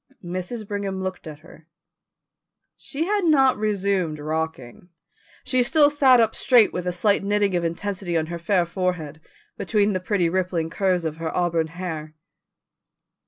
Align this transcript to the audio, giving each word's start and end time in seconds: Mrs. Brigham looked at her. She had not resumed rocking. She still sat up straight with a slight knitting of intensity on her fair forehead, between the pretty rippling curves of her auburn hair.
Mrs. 0.25 0.67
Brigham 0.67 0.99
looked 1.03 1.27
at 1.27 1.41
her. 1.41 1.67
She 2.75 3.05
had 3.05 3.23
not 3.23 3.55
resumed 3.55 4.17
rocking. 4.17 4.89
She 5.43 5.61
still 5.61 5.91
sat 5.91 6.19
up 6.19 6.33
straight 6.33 6.73
with 6.73 6.87
a 6.87 6.91
slight 6.91 7.23
knitting 7.23 7.55
of 7.55 7.63
intensity 7.63 8.17
on 8.17 8.25
her 8.25 8.39
fair 8.39 8.65
forehead, 8.65 9.21
between 9.57 9.93
the 9.93 9.99
pretty 9.99 10.27
rippling 10.27 10.71
curves 10.71 11.05
of 11.05 11.17
her 11.17 11.29
auburn 11.37 11.67
hair. 11.67 12.15